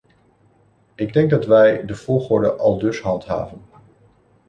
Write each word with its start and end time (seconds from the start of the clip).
Ik 0.95 1.13
denk 1.13 1.29
dat 1.29 1.45
wij 1.45 1.85
de 1.85 1.95
volgorde 1.95 2.55
aldus 2.55 2.99
handhaven. 3.01 3.61